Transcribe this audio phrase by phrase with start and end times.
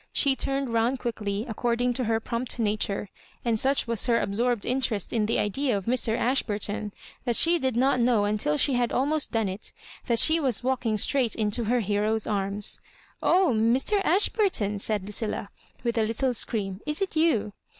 [0.11, 3.09] She turned round quickly, according to her prompt nature;
[3.45, 6.17] and such was her absorbed interest in the idea of Mr.
[6.17, 6.91] Ashburton,
[7.23, 9.71] that she did not know until she had almost done it,
[10.07, 12.79] thai she was walking straight into her hero's anps.
[13.21, 13.73] '<0h.
[13.75, 14.01] Mr.
[14.03, 15.49] Ashburton I" said Lucilla,
[15.83, 17.53] with a little scream," is it you